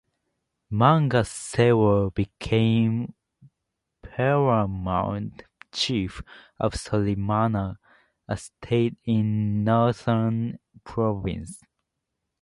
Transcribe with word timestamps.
Manga 0.71 1.23
Sewa 1.23 2.09
became 2.09 3.13
paramount 4.01 5.43
chief 5.71 6.23
of 6.59 6.73
Solimana, 6.73 7.77
a 8.27 8.35
state 8.35 8.97
in 9.03 9.63
Northern 9.63 10.57
Province. 10.83 11.61